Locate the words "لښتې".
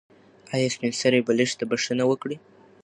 1.37-1.57